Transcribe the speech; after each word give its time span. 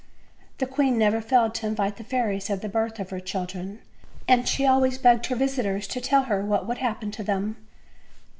The 0.57 0.65
queen 0.65 0.97
never 0.97 1.21
failed 1.21 1.53
to 1.53 1.67
invite 1.67 1.97
the 1.97 2.03
fairies 2.03 2.49
at 2.49 2.63
the 2.63 2.67
birth 2.69 2.97
of 2.99 3.11
her 3.11 3.19
children, 3.19 3.83
E.nd 4.27 4.47
she 4.47 4.65
always 4.65 4.97
begged 4.97 5.27
her 5.27 5.35
visitors 5.35 5.85
to 5.89 6.01
tell 6.01 6.23
her 6.23 6.43
what 6.43 6.65
would 6.65 6.79
happen 6.79 7.11
to 7.11 7.23
them. 7.23 7.55